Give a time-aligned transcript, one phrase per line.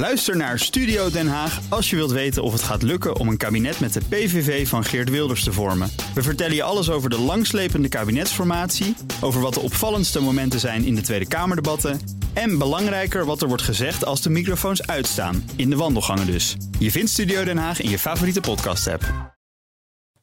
[0.00, 3.36] Luister naar Studio Den Haag als je wilt weten of het gaat lukken om een
[3.36, 5.90] kabinet met de PVV van Geert Wilders te vormen.
[6.14, 10.94] We vertellen je alles over de langslepende kabinetsformatie, over wat de opvallendste momenten zijn in
[10.94, 12.00] de Tweede Kamerdebatten
[12.32, 16.56] en belangrijker wat er wordt gezegd als de microfoons uitstaan, in de wandelgangen dus.
[16.78, 19.34] Je vindt Studio Den Haag in je favoriete podcast-app.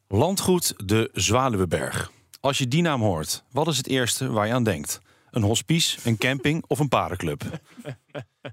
[0.07, 2.11] Landgoed de Zwaluweberg.
[2.39, 4.99] Als je die naam hoort, wat is het eerste waar je aan denkt?
[5.37, 7.41] Een hospice, een camping of een parenclub?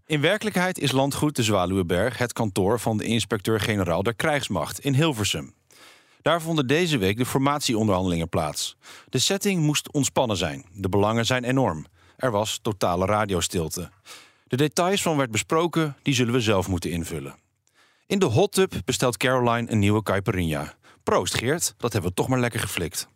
[0.06, 5.54] In werkelijkheid is Landgoed de Zwaluweberg het kantoor van de inspecteur-generaal der krijgsmacht in Hilversum.
[6.22, 8.76] Daar vonden deze week de formatieonderhandelingen plaats.
[9.08, 10.64] De setting moest ontspannen zijn.
[10.72, 11.86] De belangen zijn enorm.
[12.16, 13.90] Er was totale radiostilte.
[14.46, 17.36] De details van werd besproken, die zullen we zelf moeten invullen.
[18.06, 20.74] In de hot tub bestelt Caroline een nieuwe caipirinha.
[21.02, 23.08] Proost Geert, dat hebben we toch maar lekker geflikt.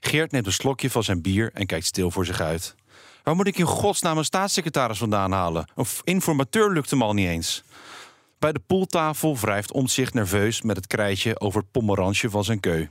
[0.00, 2.74] Geert neemt een slokje van zijn bier en kijkt stil voor zich uit.
[3.22, 5.70] Waar moet ik in godsnaam een staatssecretaris vandaan halen?
[5.74, 7.62] Een informateur lukt hem al niet eens.
[8.38, 12.86] Bij de poeltafel wrijft Omtzigt nerveus met het krijtje over het pomerantje van zijn keu.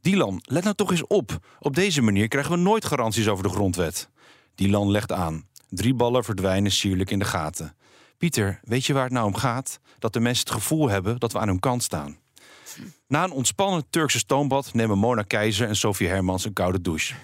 [0.00, 1.38] Dylan, let nou toch eens op.
[1.60, 4.08] Op deze manier krijgen we nooit garanties over de grondwet.
[4.54, 5.46] Dylan legt aan.
[5.68, 7.76] Drie ballen verdwijnen sierlijk in de gaten.
[8.18, 9.80] Pieter, weet je waar het nou om gaat?
[9.98, 12.16] Dat de mensen het gevoel hebben dat we aan hun kant staan.
[13.08, 17.14] Na een ontspannen Turkse stoombad nemen Mona Keizer en Sophie Hermans een koude douche.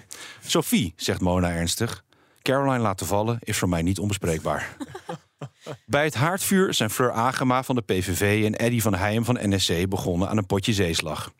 [0.45, 2.03] Sophie, zegt Mona ernstig.
[2.43, 4.75] Caroline laten vallen is voor mij niet onbespreekbaar.
[5.85, 9.89] Bij het haardvuur zijn Fleur Agema van de PVV en Eddy van Heijem van NSC
[9.89, 11.31] begonnen aan een potje zeeslag.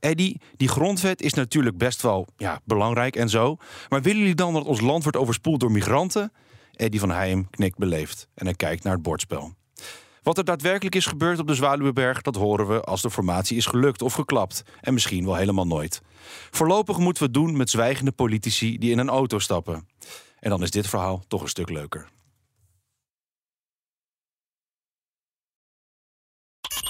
[0.00, 3.56] Eddy, die grondwet is natuurlijk best wel ja, belangrijk en zo.
[3.88, 6.32] Maar willen jullie dan dat ons land wordt overspoeld door migranten?
[6.72, 9.52] Eddy van Heijem knikt beleefd en hij kijkt naar het bordspel.
[10.22, 13.66] Wat er daadwerkelijk is gebeurd op de Zwaluweberg, dat horen we als de formatie is
[13.66, 14.62] gelukt of geklapt.
[14.80, 16.02] En misschien wel helemaal nooit.
[16.50, 19.88] Voorlopig moeten we het doen met zwijgende politici die in een auto stappen.
[20.42, 22.08] En dan is dit verhaal toch een stuk leuker.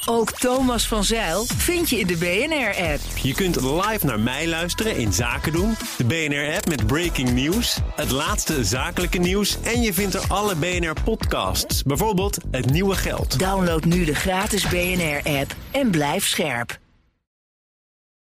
[0.06, 3.00] Ook Thomas van Zeil vind je in de BNR-app.
[3.22, 5.74] Je kunt live naar mij luisteren in Zaken doen.
[5.96, 11.82] De BNR-app met breaking news, het laatste zakelijke nieuws en je vindt er alle BNR-podcasts.
[11.82, 13.38] Bijvoorbeeld Het Nieuwe Geld.
[13.38, 16.81] Download nu de gratis BNR-app en blijf scherp.